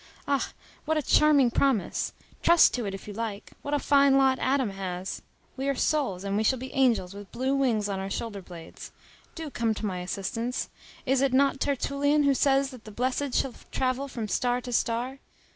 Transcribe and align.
Ah! 0.27 0.49
what 0.85 0.97
a 0.97 1.03
charming 1.03 1.51
promise! 1.51 2.11
trust 2.41 2.73
to 2.73 2.87
it, 2.87 2.95
if 2.95 3.07
you 3.07 3.13
like! 3.13 3.51
What 3.61 3.75
a 3.75 3.77
fine 3.77 4.17
lot 4.17 4.39
Adam 4.39 4.71
has! 4.71 5.21
We 5.55 5.69
are 5.69 5.75
souls, 5.75 6.23
and 6.23 6.35
we 6.35 6.41
shall 6.43 6.57
be 6.57 6.73
angels, 6.73 7.13
with 7.13 7.31
blue 7.31 7.53
wings 7.53 7.87
on 7.87 7.99
our 7.99 8.09
shoulder 8.09 8.41
blades. 8.41 8.91
Do 9.35 9.51
come 9.51 9.75
to 9.75 9.85
my 9.85 9.99
assistance: 9.99 10.69
is 11.05 11.21
it 11.21 11.33
not 11.33 11.59
Tertullian 11.59 12.23
who 12.23 12.33
says 12.33 12.71
that 12.71 12.85
the 12.85 12.89
blessed 12.91 13.35
shall 13.35 13.53
travel 13.71 14.07
from 14.07 14.27
star 14.27 14.59
to 14.61 14.73
star? 14.73 15.19